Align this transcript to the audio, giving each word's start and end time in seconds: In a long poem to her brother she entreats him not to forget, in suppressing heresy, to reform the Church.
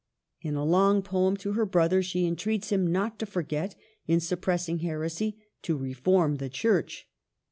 In 0.41 0.55
a 0.55 0.65
long 0.65 1.03
poem 1.03 1.37
to 1.37 1.51
her 1.53 1.63
brother 1.67 2.01
she 2.01 2.25
entreats 2.25 2.71
him 2.71 2.91
not 2.91 3.19
to 3.19 3.27
forget, 3.27 3.75
in 4.07 4.19
suppressing 4.19 4.79
heresy, 4.79 5.37
to 5.61 5.77
reform 5.77 6.37
the 6.37 6.49
Church. 6.49 7.07